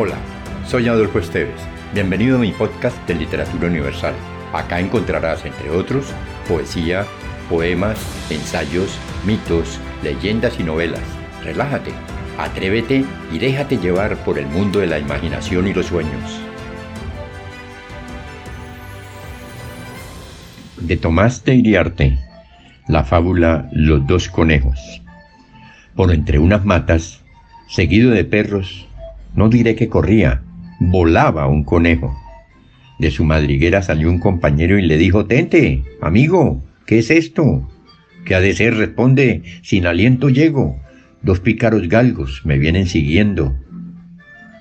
Hola, 0.00 0.14
soy 0.64 0.86
Adolfo 0.86 1.18
Esteves. 1.18 1.60
Bienvenido 1.92 2.36
a 2.36 2.40
mi 2.40 2.52
podcast 2.52 2.96
de 3.08 3.16
Literatura 3.16 3.66
Universal. 3.66 4.14
Acá 4.52 4.78
encontrarás, 4.78 5.44
entre 5.44 5.70
otros, 5.70 6.12
poesía, 6.46 7.04
poemas, 7.50 7.98
ensayos, 8.30 8.96
mitos, 9.26 9.80
leyendas 10.04 10.60
y 10.60 10.62
novelas. 10.62 11.02
Relájate, 11.42 11.90
atrévete 12.38 13.04
y 13.32 13.38
déjate 13.40 13.78
llevar 13.78 14.16
por 14.18 14.38
el 14.38 14.46
mundo 14.46 14.78
de 14.78 14.86
la 14.86 15.00
imaginación 15.00 15.66
y 15.66 15.74
los 15.74 15.86
sueños. 15.86 16.40
De 20.76 20.96
Tomás 20.96 21.44
de 21.44 21.56
Iriarte, 21.56 22.18
la 22.86 23.02
fábula 23.02 23.68
Los 23.72 24.06
dos 24.06 24.28
conejos. 24.28 25.02
Por 25.96 26.12
entre 26.12 26.38
unas 26.38 26.64
matas, 26.64 27.24
seguido 27.66 28.12
de 28.12 28.22
perros, 28.22 28.87
no 29.38 29.48
diré 29.48 29.76
que 29.76 29.88
corría, 29.88 30.42
volaba 30.80 31.46
un 31.46 31.62
conejo. 31.62 32.12
De 32.98 33.12
su 33.12 33.24
madriguera 33.24 33.82
salió 33.82 34.10
un 34.10 34.18
compañero 34.18 34.78
y 34.78 34.82
le 34.82 34.98
dijo, 34.98 35.26
Tente, 35.26 35.84
amigo, 36.00 36.60
¿qué 36.86 36.98
es 36.98 37.10
esto? 37.10 37.66
¿Qué 38.24 38.34
ha 38.34 38.40
de 38.40 38.52
ser? 38.52 38.74
Responde, 38.74 39.44
sin 39.62 39.86
aliento 39.86 40.28
llego. 40.28 40.76
Dos 41.22 41.38
pícaros 41.38 41.88
galgos 41.88 42.42
me 42.44 42.58
vienen 42.58 42.86
siguiendo. 42.86 43.56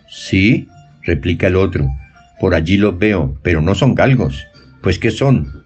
Sí, 0.10 0.68
replica 1.02 1.48
el 1.48 1.56
otro, 1.56 1.90
por 2.40 2.54
allí 2.54 2.78
los 2.78 3.00
veo, 3.00 3.36
pero 3.42 3.62
no 3.62 3.74
son 3.74 3.96
galgos. 3.96 4.46
Pues 4.82 5.00
¿qué 5.00 5.10
son? 5.10 5.64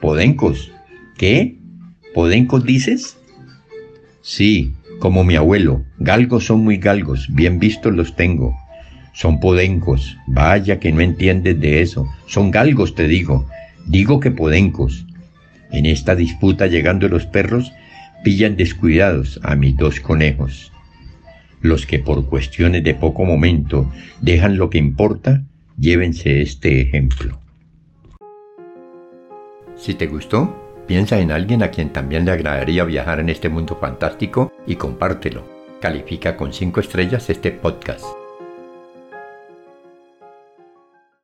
Podencos. 0.00 0.72
¿Qué? 1.16 1.56
¿Podencos 2.12 2.64
dices? 2.64 3.16
Sí, 4.22 4.74
como 4.98 5.22
mi 5.22 5.36
abuelo, 5.36 5.84
galgos 6.04 6.46
son 6.46 6.62
muy 6.62 6.76
galgos, 6.76 7.26
bien 7.34 7.58
vistos 7.58 7.92
los 7.92 8.14
tengo. 8.14 8.56
Son 9.12 9.40
podencos, 9.40 10.16
vaya 10.26 10.78
que 10.78 10.92
no 10.92 11.00
entiendes 11.00 11.58
de 11.60 11.82
eso. 11.82 12.06
Son 12.26 12.50
galgos, 12.50 12.94
te 12.94 13.08
digo. 13.08 13.46
Digo 13.86 14.20
que 14.20 14.30
podencos. 14.30 15.06
En 15.70 15.86
esta 15.86 16.14
disputa 16.14 16.66
llegando 16.66 17.08
los 17.08 17.26
perros, 17.26 17.72
pillan 18.22 18.56
descuidados 18.56 19.40
a 19.42 19.56
mis 19.56 19.76
dos 19.76 20.00
conejos. 20.00 20.72
Los 21.60 21.86
que 21.86 21.98
por 21.98 22.26
cuestiones 22.26 22.84
de 22.84 22.94
poco 22.94 23.24
momento 23.24 23.90
dejan 24.20 24.56
lo 24.56 24.70
que 24.70 24.78
importa, 24.78 25.42
llévense 25.78 26.42
este 26.42 26.80
ejemplo. 26.82 27.38
Si 29.76 29.94
te 29.94 30.06
gustó, 30.06 30.64
Piensa 30.86 31.18
en 31.18 31.32
alguien 31.32 31.62
a 31.62 31.70
quien 31.70 31.90
también 31.90 32.26
le 32.26 32.32
agradaría 32.32 32.84
viajar 32.84 33.20
en 33.20 33.30
este 33.30 33.48
mundo 33.48 33.78
fantástico 33.80 34.52
y 34.66 34.76
compártelo. 34.76 35.53
Califica 35.84 36.34
con 36.34 36.54
5 36.54 36.80
estrellas 36.80 37.28
este 37.28 37.52
podcast. 37.52 38.23